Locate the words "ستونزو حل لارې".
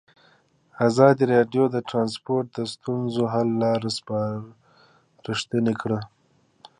2.73-3.89